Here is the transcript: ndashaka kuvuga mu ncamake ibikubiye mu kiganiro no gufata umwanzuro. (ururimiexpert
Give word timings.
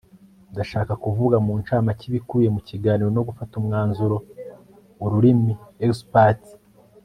ndashaka 0.51 0.93
kuvuga 1.03 1.35
mu 1.45 1.53
ncamake 1.59 2.03
ibikubiye 2.09 2.49
mu 2.55 2.61
kiganiro 2.69 3.09
no 3.15 3.21
gufata 3.27 3.53
umwanzuro. 3.61 4.15
(ururimiexpert 5.05 6.41